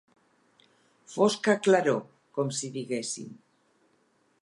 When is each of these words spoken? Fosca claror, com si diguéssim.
Fosca 1.17 1.55
claror, 1.69 2.01
com 2.39 2.53
si 2.61 2.73
diguéssim. 2.79 3.33